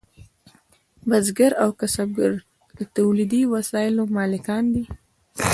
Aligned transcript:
بزګر 1.09 1.51
او 1.63 1.69
کسبګر 1.79 2.33
د 2.77 2.79
تولیدي 2.97 3.41
وسایلو 3.53 4.03
مالکان 4.17 4.63
دي. 4.73 4.83